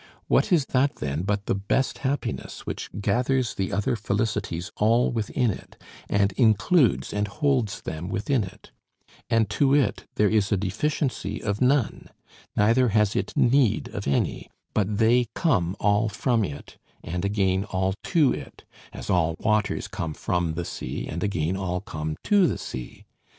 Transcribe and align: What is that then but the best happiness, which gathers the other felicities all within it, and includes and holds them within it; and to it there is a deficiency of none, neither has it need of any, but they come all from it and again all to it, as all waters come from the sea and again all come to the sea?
What 0.27 0.51
is 0.51 0.65
that 0.69 0.95
then 0.95 1.21
but 1.21 1.45
the 1.45 1.53
best 1.53 1.99
happiness, 1.99 2.65
which 2.65 2.89
gathers 2.99 3.53
the 3.53 3.71
other 3.71 3.95
felicities 3.95 4.71
all 4.77 5.11
within 5.11 5.51
it, 5.51 5.79
and 6.09 6.31
includes 6.31 7.13
and 7.13 7.27
holds 7.27 7.81
them 7.81 8.09
within 8.09 8.43
it; 8.43 8.71
and 9.29 9.47
to 9.51 9.75
it 9.75 10.07
there 10.15 10.27
is 10.27 10.51
a 10.51 10.57
deficiency 10.57 11.39
of 11.43 11.61
none, 11.61 12.09
neither 12.55 12.89
has 12.89 13.15
it 13.15 13.37
need 13.37 13.89
of 13.89 14.07
any, 14.07 14.49
but 14.73 14.97
they 14.97 15.27
come 15.35 15.75
all 15.79 16.09
from 16.09 16.43
it 16.43 16.79
and 17.03 17.23
again 17.23 17.63
all 17.65 17.93
to 18.05 18.33
it, 18.33 18.65
as 18.91 19.07
all 19.07 19.35
waters 19.37 19.87
come 19.87 20.15
from 20.15 20.55
the 20.55 20.65
sea 20.65 21.05
and 21.07 21.21
again 21.23 21.55
all 21.55 21.79
come 21.79 22.17
to 22.23 22.47
the 22.47 22.57
sea? 22.57 23.05